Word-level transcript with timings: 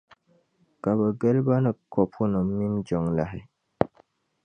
Ka 0.83 0.91
bɛ 0.97 1.07
gili 1.19 1.41
ba 1.47 1.55
ni 1.63 1.71
kopunima 1.93 2.39
mini 2.57 2.79
jiŋlahi. 2.87 3.41